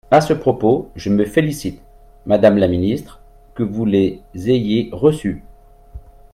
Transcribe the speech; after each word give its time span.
À 0.09 0.19
ce 0.19 0.33
propos, 0.33 0.89
je 0.95 1.11
me 1.11 1.25
félicite, 1.25 1.79
madame 2.25 2.57
la 2.57 2.67
ministre, 2.67 3.21
que 3.53 3.61
vous 3.61 3.85
les 3.85 4.21
ayez 4.35 4.89
reçues. 4.93 5.43